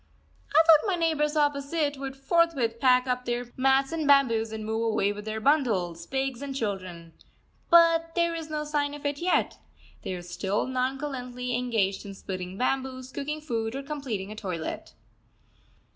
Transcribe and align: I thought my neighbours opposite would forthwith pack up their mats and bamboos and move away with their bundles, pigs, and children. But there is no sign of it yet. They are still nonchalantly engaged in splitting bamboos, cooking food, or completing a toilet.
I 0.49 0.63
thought 0.65 0.87
my 0.87 0.95
neighbours 0.95 1.35
opposite 1.37 1.95
would 1.95 2.15
forthwith 2.15 2.79
pack 2.79 3.05
up 3.05 3.25
their 3.25 3.51
mats 3.55 3.91
and 3.91 4.07
bamboos 4.07 4.51
and 4.51 4.65
move 4.65 4.81
away 4.93 5.13
with 5.13 5.25
their 5.25 5.39
bundles, 5.39 6.07
pigs, 6.07 6.41
and 6.41 6.55
children. 6.55 7.13
But 7.69 8.15
there 8.15 8.33
is 8.33 8.49
no 8.49 8.63
sign 8.63 8.95
of 8.95 9.05
it 9.05 9.19
yet. 9.19 9.59
They 10.01 10.15
are 10.15 10.23
still 10.23 10.65
nonchalantly 10.65 11.55
engaged 11.55 12.03
in 12.03 12.15
splitting 12.15 12.57
bamboos, 12.57 13.11
cooking 13.11 13.41
food, 13.41 13.75
or 13.75 13.83
completing 13.83 14.31
a 14.31 14.35
toilet. 14.35 14.93